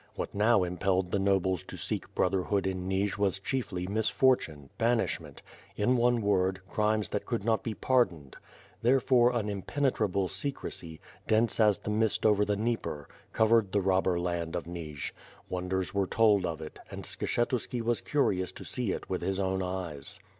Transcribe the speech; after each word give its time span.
What 0.15 0.33
now 0.33 0.63
impelled 0.63 1.11
the 1.11 1.19
nobles 1.19 1.61
to 1.65 1.77
seek 1.77 2.15
brotherhood 2.15 2.65
in 2.65 2.89
Nij 2.89 3.19
was 3.19 3.37
chiefly 3.37 3.85
misfortune, 3.85 4.71
banishment; 4.79 5.43
in 5.75 5.95
one 5.95 6.23
word, 6.23 6.59
crimes 6.67 7.09
that 7.09 7.27
could 7.27 7.45
not 7.45 7.61
be 7.61 7.75
pardoned. 7.75 8.35
Therefore, 8.81 9.29
an 9.31 9.47
impenetrable 9.47 10.27
secrecy, 10.27 10.99
dense 11.27 11.59
as 11.59 11.77
the 11.77 11.91
mist 11.91 12.25
over 12.25 12.37
I04 12.37 12.39
WITH 12.39 12.47
FIRE 12.47 12.53
AND 12.53 12.57
SWORD. 12.57 12.57
the 12.57 12.63
Dnieper, 12.63 13.07
covered 13.31 13.71
the 13.73 13.81
robber 13.81 14.19
land 14.19 14.55
of 14.55 14.65
Nij. 14.65 15.11
Wonders 15.49 15.93
were 15.93 16.07
told 16.07 16.47
of 16.47 16.61
it, 16.61 16.79
and 16.89 17.03
Skshetuski 17.03 17.83
was 17.83 18.01
curious 18.01 18.51
to 18.53 18.65
see 18.65 18.91
it 18.93 19.07
with 19.07 19.21
his 19.21 19.39
own 19.39 19.61
eyes. 19.61 20.19